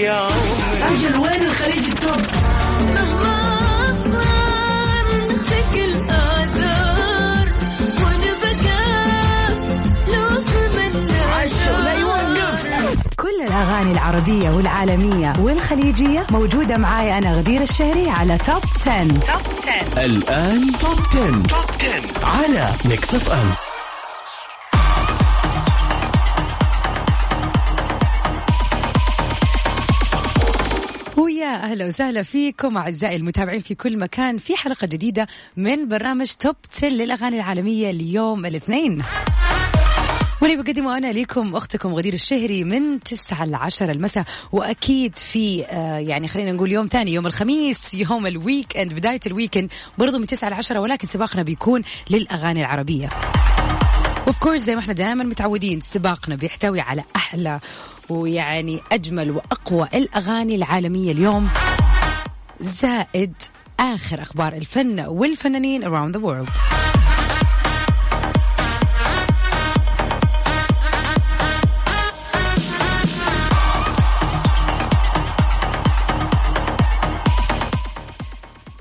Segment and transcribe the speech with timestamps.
[0.00, 2.20] يا عمري أجل وين الخليج التوب
[2.94, 3.40] مهما
[10.08, 18.10] نوصل من عشا ولا يوقف كل الأغاني العربية والعالمية والخليجية موجودة معاي أنا غدير الشهري
[18.10, 19.08] على توب 10.
[19.08, 19.20] توب
[19.94, 21.42] 10 الآن توب 10.
[21.42, 23.69] توب 10 على ميكس اف ام
[31.54, 36.88] أهلا وسهلا فيكم أعزائي المتابعين في كل مكان في حلقة جديدة من برنامج Top 10
[36.88, 39.02] للأغاني العالمية ليوم الاثنين.
[40.42, 44.24] واللي بقدمه أنا لكم أختكم غدير الشهري من 9 ل 10 المساء.
[44.52, 49.32] وأكيد في آه يعني خلينا نقول يوم ثاني يوم الخميس يوم ال weekend بداية ال
[49.32, 53.08] weekend برضو من 9 ل 10 ولكن سباقنا بيكون للأغاني العربية.
[54.26, 57.60] of course زي ما إحنا دائما متعودين سباقنا بيحتوي على أحلى
[58.10, 61.48] ويعني أجمل وأقوى الأغاني العالمية اليوم.
[62.60, 63.32] زائد
[63.80, 66.79] آخر أخبار الفن والفنانين around the world.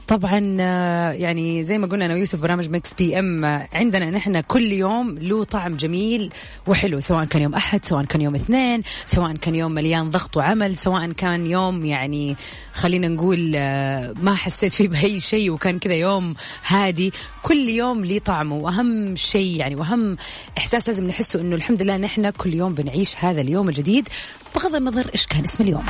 [0.09, 4.71] طبعا آه، يعني زي ما قلنا أنا ويوسف برنامج Mix PM آه، عندنا نحن كل
[4.71, 6.33] يوم له طعم جميل
[6.67, 10.75] وحلو سواء كان يوم أحد سواء كان يوم اثنين سواء كان يوم مليان ضغط وعمل
[10.75, 12.35] سواء كان يوم يعني
[12.73, 16.35] خلينا نقول آه، ما حسيت فيه بأي شيء وكان كذا يوم
[16.67, 17.13] هادي.
[17.43, 20.17] كل يوم ليه طعمه وأهم شيء يعني وأهم
[20.57, 24.09] إحساس لازم نحسه إنه الحمد لله نحن كل يوم بنعيش هذا اليوم الجديد.
[24.55, 25.85] بغض النظر إيش كان اسم اليوم.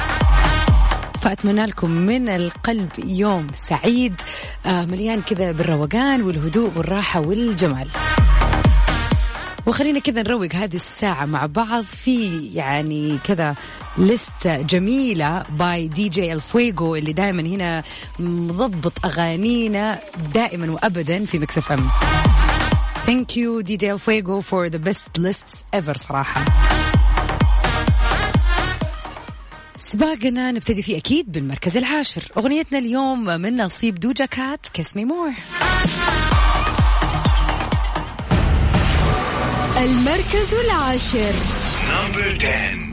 [1.21, 4.21] فأتمنى لكم من القلب يوم سعيد
[4.65, 7.87] آه، مليان كذا بالروقان والهدوء والراحة والجمال.
[9.65, 11.83] وخلينا كذا نروق هذه الساعة مع بعض.
[11.83, 13.55] في يعني كذا
[13.97, 17.83] list جميلة by DJ Fuego اللي دائما هنا
[18.19, 19.99] مضبط أغانينا
[20.33, 21.89] دائما وأبدا في Mix FM.
[23.05, 26.45] Thank you DJ Fuego for the best lists ever صراحة.
[29.89, 32.23] سباقنا نبتدي فيه أكيد بالمركز العاشر.
[32.37, 35.31] أغنيتنا اليوم من نصيب Doja Cat Kiss Me More
[39.77, 41.33] المركز العاشر.
[41.89, 42.88] نمبر 10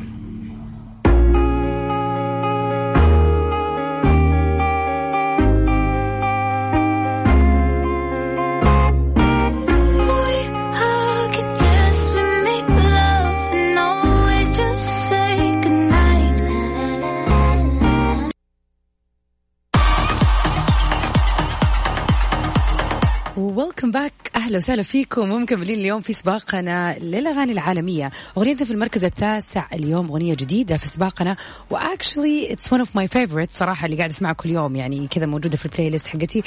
[23.86, 24.12] welcome back.
[24.36, 25.30] أهلا وسهلا فيكم.
[25.30, 28.10] ومكملين اليوم في سباقنا للأغاني العالمية.
[28.36, 31.36] أغنيتنا في المركز التاسع اليوم أغنية جديدة في سباقنا.
[31.70, 34.76] و actually it's one of my favorite صراحة اللي قاعد اسمعها كل يوم.
[34.76, 36.42] يعني كذا موجودة في ال playlist حقتي.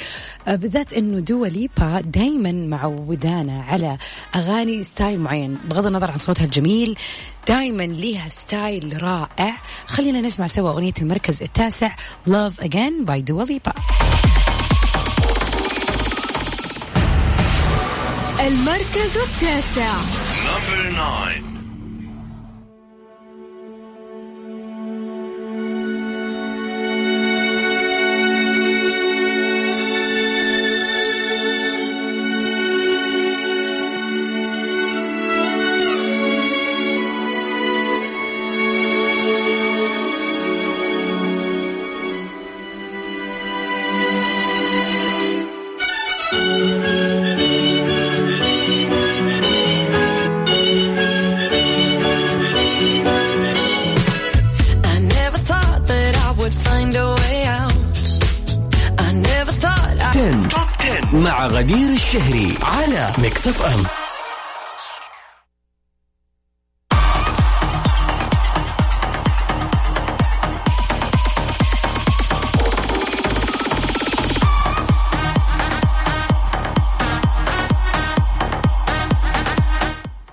[0.48, 3.98] آه، بالذات إنه دوا ليبا دائما معودانا على
[4.34, 5.58] أغاني style معين.
[5.64, 6.98] بغض النظر عن صوتها الجميل
[7.48, 9.56] دائما ليها style رائع.
[9.86, 11.90] خلينا نسمع سوا أغنية المركز التاسع
[12.28, 13.72] Love Again by Dua Lipa.
[18.46, 19.92] المركز التاسع.
[60.90, 63.84] 10 Top 10 مع غدير الشهري على Mix FM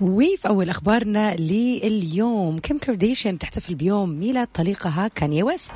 [0.02, 2.60] وفي أول أخبارنا لليوم.
[2.60, 5.72] كيم كارديشيان تحتفل بيوم ميلاد طليقها كاني ويست.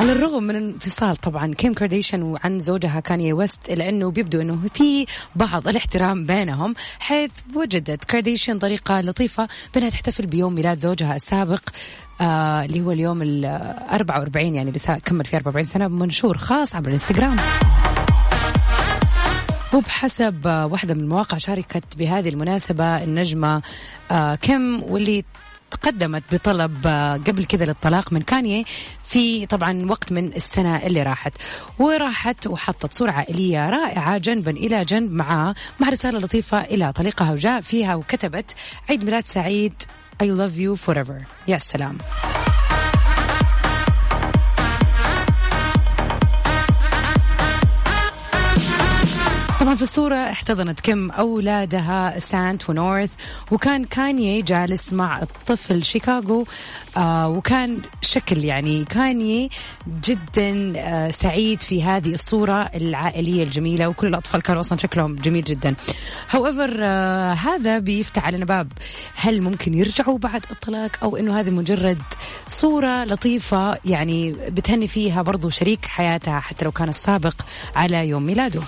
[0.00, 4.58] على الرغم من انفصال طبعا كيم كارديشيان وعن زوجها كاني ويست الا انه بيبدو إنه
[4.74, 5.06] في
[5.36, 11.60] بعض الاحترام بينهم حيث وجدت كارديشيان طريقة لطيفة بأنها تحتفل بيوم ميلاد زوجها السابق
[12.20, 13.44] آه اللي هو اليوم ال
[13.92, 17.36] 44 يعني لسه كمل في 44 سنة بمنشور خاص عبر الإنستغرام.
[19.74, 23.62] وبحسب واحدة من المواقع شاركت بهذه المناسبة النجمة
[24.10, 25.24] آه، كيم واللي
[25.70, 28.64] تقدمت بطلب آه، قبل كذا للطلاق من كانيي
[29.02, 31.32] في طبعا وقت من السنة اللي راحت.
[31.78, 37.60] وراحت وحطت صورة عائلية رائعة جنبا إلى جنب معاه مع رسالة لطيفة إلى طليقها وجاء
[37.60, 38.54] فيها وكتبت
[38.90, 39.74] عيد ميلاد سعيد
[40.22, 41.24] I love you forever.
[41.48, 41.98] يا سلام.
[49.60, 53.10] طبعا في الصورة احتضنت كم أولادها سانت ونورث
[53.50, 56.46] وكان كانيي جالس مع الطفل شيكاغو
[56.96, 59.50] آه وكان شكل يعني كانيي
[60.04, 65.74] جدا آه سعيد في هذه الصورة العائلية الجميلة وكل الأطفال كانوا أصلا شكلهم جميل جدا.
[66.32, 68.72] However آه هذا بيفتح علينا باب
[69.14, 72.02] هل ممكن يرجعوا بعد الطلاق أو أنه هذه مجرد
[72.48, 77.34] صورة لطيفة يعني بتهني فيها برضو شريك حياتها حتى لو كان السابق
[77.76, 78.60] على يوم ميلاده؟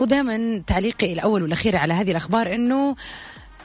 [0.00, 2.96] ودائما تعليقي الأول والأخير على هذه الأخبار إنه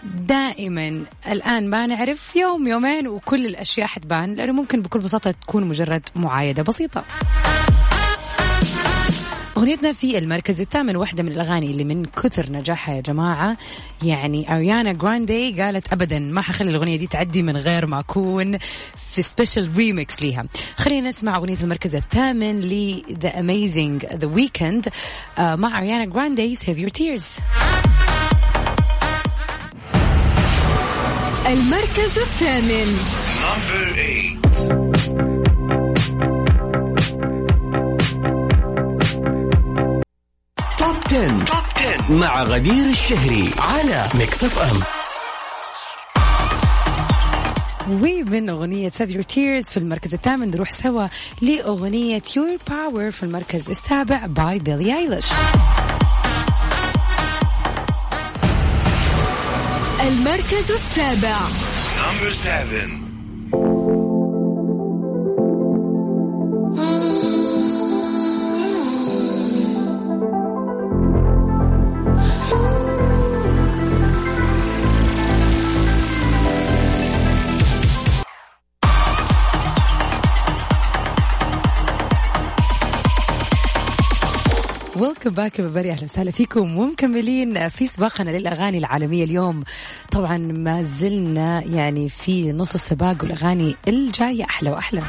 [0.04, 6.10] دائما الآن ما نعرف يوم يومين وكل الأشياء حتبان لأنه ممكن بكل بساطة تكون مجرد
[6.16, 7.04] معايدة بسيطة.
[9.58, 13.58] أغنيتنا في المركز الثامن واحدة من الأغاني اللي من كثر نجاحها يا جماعة.
[14.04, 18.58] يعني أريانا جراندي قالت أبدا ما حخلي الأغنية دي تعدي من غير ما أكون
[19.12, 20.46] في special remix ليها.
[20.76, 24.92] خلينا نسمع أغنية المركز الثامن ل The Amazing The Weeknd
[25.38, 27.42] آه، مع أريانا جراندي Save Your Tears.
[31.48, 32.98] المركز الثامن.
[33.46, 34.45] Number eight.
[41.16, 41.28] 10.
[41.46, 44.82] Top 10 مع غدير الشهري على Mix FM
[47.90, 51.08] ومن أغنية Save Your Tears في المركز الثامن نروح سوا
[51.42, 55.26] لأغنية Your Power في المركز السابع باي بيلي ايليش
[60.08, 61.38] المركز السابع
[61.98, 63.05] Number 7.
[85.26, 89.64] welcome back بري أهلا وسهلا فيكم ومكملين في سباقنا للأغاني العالمية اليوم.
[90.12, 94.44] طبعا ما زلنا يعني في نص السباق والأغاني الجاية.
[94.44, 95.04] أحلى واحلى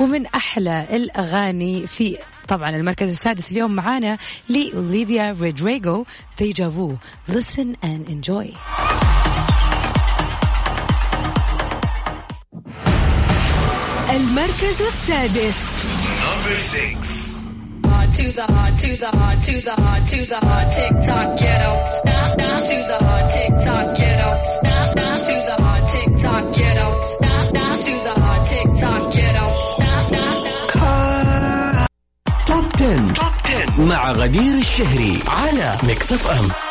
[0.00, 2.18] ومن أحلى الأغاني في
[2.48, 4.18] طبعا المركز السادس اليوم معانا
[4.48, 6.06] لأوليفيا رودريغو
[6.38, 6.94] Deja Vu.
[7.28, 8.46] Listen and enjoy.
[14.10, 15.64] المركز السادس.
[16.20, 17.19] Number 6.
[18.10, 21.38] Hard to the hard to the hard to the hard to the hard tick tock
[21.38, 26.10] ghetto stop stop to the hard tick tock ghetto stop stop to the hard tick
[26.22, 31.86] tock ghetto stop stop to the hard tick tock ghetto stop stop stop
[32.46, 33.12] توب 10.
[33.12, 36.69] توب 10 مع غدير الشهري على ميكس اف ام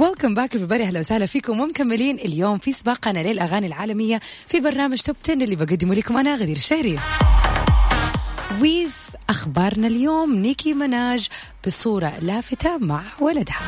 [0.00, 5.16] ويلكم باك everybody أهلا وسهلا فيكم ومكملين اليوم في سباقنا للأغاني العالمية في برنامج توب
[5.24, 6.98] 10 اللي بقدمه لكم أنا غدير الشهري.
[8.60, 11.28] وفي أخبارنا اليوم نيكي مناج
[11.66, 13.60] بصورة لافته مع ولدها.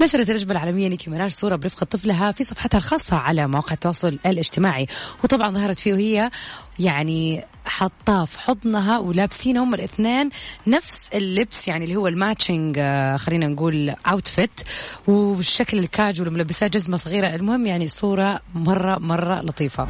[0.00, 4.86] نشرت النجمة العالمية نيكي مناج صورة برفقة طفلها في صفحتها الخاصة على مواقع التواصل الاجتماعي
[5.24, 6.30] وطبعا ظهرت فيه وهي
[6.78, 10.30] يعني حطاه في حضنها ولابسين هم الاثنين
[10.66, 14.60] نفس اللبس يعني اللي هو ال matching آه، خلينا نقول outfit
[15.06, 17.26] والشكل الكاجوال وملبساه جزمة صغيرة.
[17.26, 19.88] المهم يعني صورة مرة مرة لطيفة.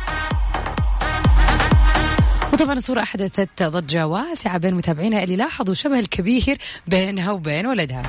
[2.53, 8.03] وطبعا الصورة أحدثت ضجة واسعة بين متابعينها اللي لاحظوا شبه الكبير بينها وبين ولدها.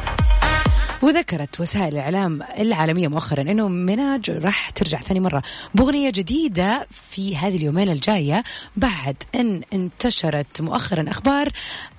[1.07, 5.43] وذكرت وسائل الإعلام العالمية مؤخرا أنه مناج راح ترجع ثاني مرة
[5.75, 8.43] بأغنية جديدة في هذه اليومين الجاية
[8.75, 11.49] بعد أن انتشرت مؤخرا أخبار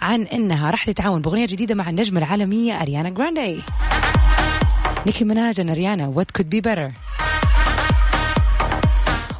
[0.02, 3.60] عن أنها راح تتعاون بأغنية جديدة مع النجمة العالمية أريانا جراندي
[5.06, 6.92] نيكي مناج أريانا what could be better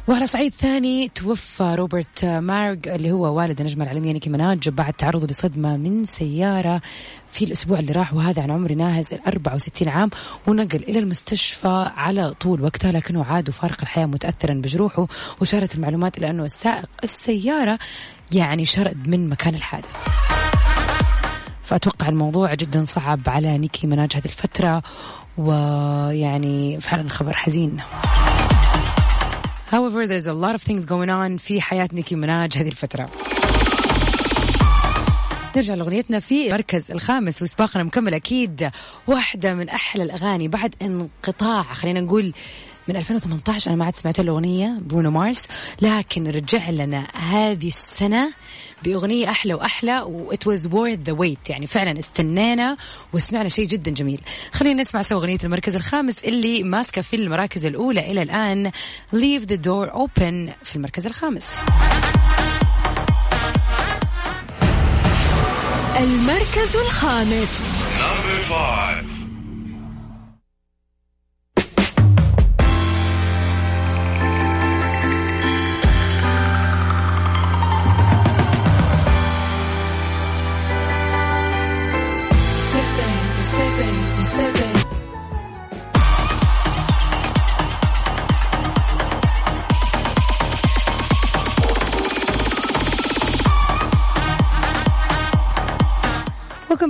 [0.09, 5.27] وعلى صعيد ثاني توفى روبرت مارغ اللي هو والد النجمة العالمية نيكي مناج بعد تعرضه
[5.27, 6.81] لصدمة من سيارة
[7.31, 10.09] في الأسبوع اللي راح وهذا عن عمر ناهز ال 64 عام
[10.47, 12.61] ونقل إلى المستشفى على طول.
[12.61, 15.07] وقتها لكنه عاد وفارق الحياة متأثرا بجروحه
[15.41, 17.79] وشارت المعلومات إلى أنه السائق السيارة
[18.31, 19.89] يعني شرد من مكان الحادث.
[21.63, 24.83] فأتوقع الموضوع جدا صعب على نيكي مناج هذه الفترة
[25.37, 27.77] ويعني فعلا خبر حزين.
[29.71, 33.09] However there's a lot of things going on في حياة نيكي مناج هذه الفترة.
[35.55, 38.69] نرجع لأغنيتنا في المركز الخامس وسباقنا مكمل أكيد.
[39.07, 42.33] واحدة من أحلى الأغاني بعد انقطاع خلينا نقول
[42.89, 45.47] من 2018 أنا ما عاد سمعت الأغنية برونو مارس.
[45.81, 48.33] لكن رجع لنا هذه السنة
[48.83, 51.49] بأغنية أحلى وأحلى و it was worth the wait.
[51.49, 52.77] يعني فعلا استنينا
[53.13, 54.21] وسمعنا شيء جدا جميل.
[54.51, 58.71] خلينا نسمع سوا أغنية المركز الخامس اللي ماسكة في المراكز الأولى إلى الآن.
[59.15, 61.47] Leave the door open في المركز الخامس.
[65.99, 67.75] المركز الخامس.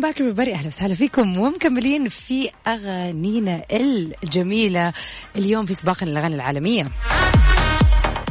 [0.09, 4.93] Back everybody أهلا وسهلا فيكم ومكملين في أغانينا الجميلة
[5.35, 6.87] اليوم في سباقنا الأغاني العالمية.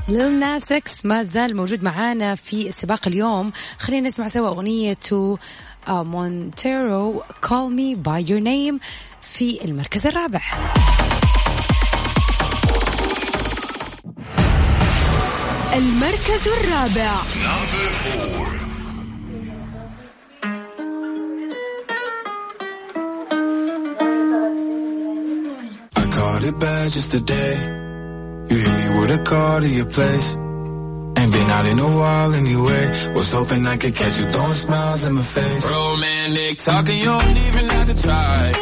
[0.08, 3.52] Lil Nas X ما زال موجود معانا في السباق اليوم.
[3.78, 4.98] خلينا نسمع سوا أغنية
[5.88, 8.80] Montero Call Me By Your Name
[9.22, 10.42] في المركز الرابع.
[15.74, 17.14] المركز الرابع.
[26.48, 27.54] It bad just today.
[28.50, 30.36] You hit me with a call to your place.
[31.18, 32.84] Ain't been out in a while anyway.
[33.14, 35.64] Was hoping I could catch you throwing smiles in my face.
[35.70, 38.52] Romantic talking, you don't even have to try.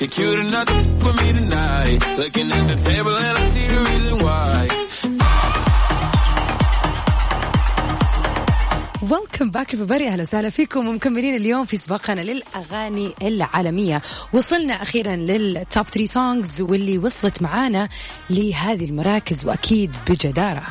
[0.00, 1.98] You're cute enough to with me tonight.
[2.18, 3.57] Looking at the table and I see
[9.40, 10.02] ويلكم باك everybody.
[10.02, 10.88] أهلا وسهلا فيكم.
[10.88, 14.02] ومكملين اليوم في سباقنا للأغاني العالمية.
[14.32, 17.88] وصلنا أخيرا لل top 3 songs واللي وصلت معانا
[18.30, 20.62] لهذه المراكز وأكيد بجدارة.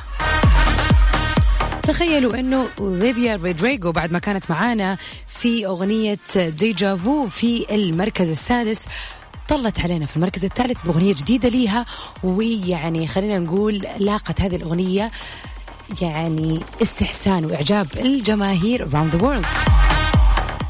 [1.83, 4.97] تخيلوا إنه أوليفيا رودريجو بعد ما كانت معانا
[5.27, 8.85] في أغنية deja vu في المركز السادس.
[9.49, 11.85] طلت علينا في المركز الثالث بأغنية جديدة ليها.
[12.23, 15.11] ويعني خلينا نقول لاقت هذه الأغنية
[16.01, 19.45] يعني استحسان وإعجاب الجماهير around the world.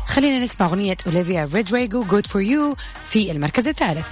[0.08, 2.76] خلينا نسمع أغنية اوليفيا رودريجو جود فور يو
[3.10, 4.06] في المركز الثالث.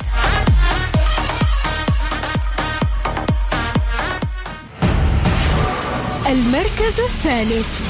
[6.27, 7.81] المركز الثالث.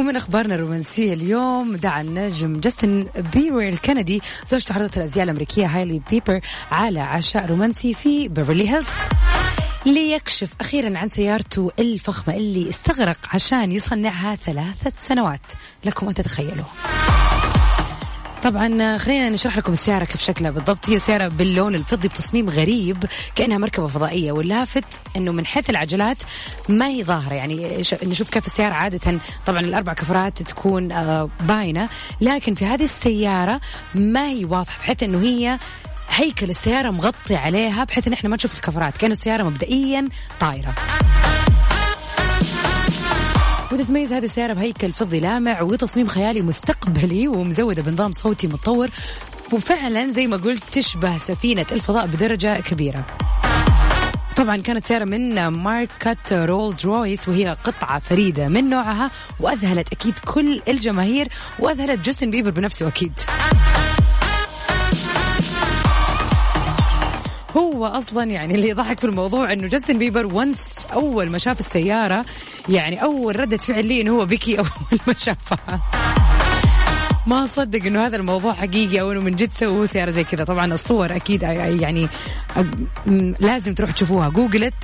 [0.00, 6.40] ومن أخبارنا الرومانسية اليوم دعا النجم جاستن بيبر الكندي زوجته عارضة الأزياء الأمريكية هايلي بيبر
[6.70, 8.86] على عشاء رومانسي في بيفرلي هيلز.
[9.86, 15.52] ليكشف أخيرا عن سيارته الفخمة اللي استغرق عشان يصنعها ثلاثة سنوات.
[15.84, 16.99] لكم أن تتخيلوا.
[18.42, 20.90] طبعا خلينا نشرح لكم السيارة كيف شكلها بالضبط.
[20.90, 23.04] هي سيارة باللون الفضي بتصميم غريب
[23.34, 24.84] كأنها مركبة فضائية واللافت
[25.16, 26.16] أنه من حيث العجلات
[26.68, 27.34] ما هي ظاهرة.
[27.34, 31.88] يعني نشوف كيف السيارة عادة طبعا الأربع كفرات تكون آه، باينة
[32.20, 33.60] لكن في هذه السيارة
[33.94, 35.58] ما هي واضحة بحيث أنه هي
[36.10, 40.08] هيكل السيارة مغطي عليها بحيث إن إحنا ما نشوف الكفرات كأنه السيارة مبدئيا
[40.40, 40.74] طايرة.
[43.72, 48.90] وتتميز هذه السيارة بهيكل فضي لامع وتصميم خيالي مستقبلي ومزودة بنظام صوتي متطور.
[49.52, 53.06] وفعلا زي ما قلت تشبه سفينة الفضاء بدرجة كبيرة.
[54.36, 59.10] طبعا كانت سيارة من ماركة رولز رويس وهي قطعة فريدة من نوعها
[59.40, 63.12] وأذهلت أكيد كل الجماهير وأذهلت جاستن بيبر بنفسه أكيد.
[67.60, 72.24] هو أصلا يعني اللي يضحك في الموضوع إنه جاستن بيبر once أول ما شاف السيارة
[72.68, 75.80] يعني أول ردة فعل لي إنه هو بكي أول ما شافها.
[77.26, 80.44] ما صدق إنه هذا الموضوع حقيقي أو إنه من جد سووا سيارة زي كذا.
[80.44, 82.08] طبعا الصور أكيد يعني
[83.40, 84.28] لازم تروح تشوفوها.
[84.28, 84.74] Google it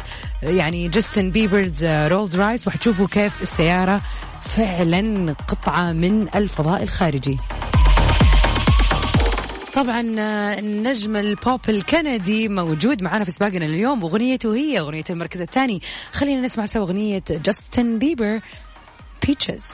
[0.43, 4.01] يعني Justin Bieber's Rolls-Royce وحتشوفوا كيف السيارة
[4.41, 7.39] فعلا قطعة من الفضاء الخارجي.
[9.77, 15.83] طبعا آه، النجم البوب الكندي موجود معنا في سباقنا اليوم اغنيته هي أغنية المركز الثاني.
[16.13, 18.41] خلينا نسمع سوا أغنية جاستن بيبر
[19.27, 19.65] Peaches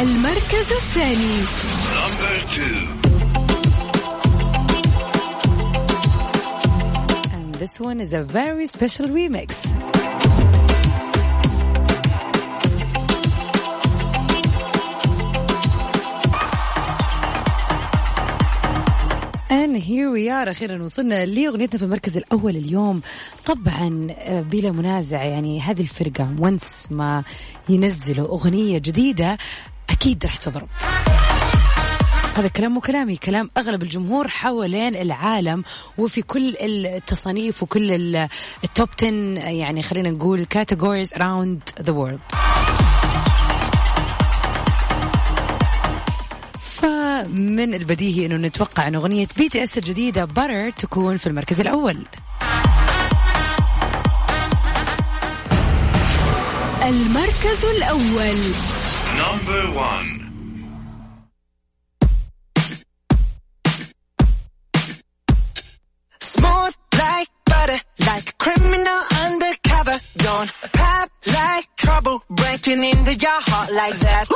[0.00, 1.42] المركز الثاني.
[7.32, 9.79] And this one is a very special remix.
[19.50, 23.00] And here we are أخيرا وصلنا لأغنيتنا في المركز الأول اليوم.
[23.46, 27.24] طبعا آه، بلا منازع يعني هذه الفرقة وانس ما
[27.68, 29.38] ينزلوا أغنية جديدة
[29.90, 30.68] أكيد راح تضرب.
[32.36, 35.64] هذا كلام مو كلامي كلام أغلب الجمهور حوالين العالم
[35.98, 38.28] وفي كل التصانيف وكل ال-
[38.64, 39.08] ال top 10
[39.48, 42.34] يعني خلينا نقول categories around the world.
[47.24, 51.96] فمن البديهي انه نتوقع ان اغنيه بي تي اس الجديده Butter تكون في المركز الأول
[56.82, 58.36] المركز الأول
[59.20, 60.08] Number one.
[66.20, 69.98] Smooth like butter, like a criminal undercover.
[70.16, 74.26] Don't pop like trouble, breaking into your heart like that.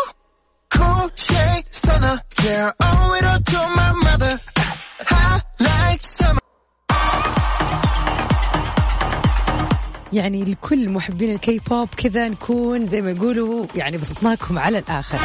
[0.70, 4.40] Cool shade stunner, owe it all to my mother.
[10.12, 15.18] يعني لكل محبين الكي بوب كذا نكون زي ما يقولوا يعني بسطناكم على الآخر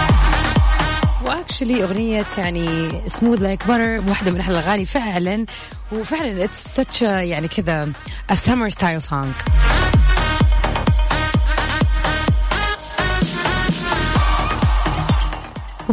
[1.26, 5.46] و actually أغنية يعني smooth like butter واحدة من أحلى الأغاني فعلا
[5.92, 7.92] وفعلا it's يعني كذا
[8.32, 9.02] a summer style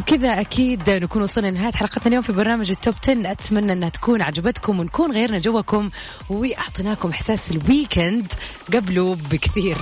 [0.06, 4.22] وبكذا أكيد نكون وصلنا لنهاية حلقتنا اليوم في برنامج ال Top 10 أتمنى أنها تكون
[4.22, 5.90] عجبتكم ونكون غيرنا جوكم
[6.30, 8.32] وأعطيناكم إحساس الويكند
[8.74, 9.76] قبله بكثير.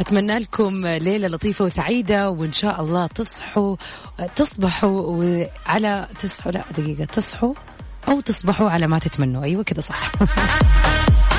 [0.00, 3.76] أتمنى لكم ليلة لطيفة وسعيدة وإن شاء الله تصحوا
[4.36, 7.54] تصبحوا وعلى تصحوا لا دقيقة تصحوا
[8.08, 9.44] أو تصبحوا على ما تتمنوا.
[9.44, 10.12] أيوه كذا صح.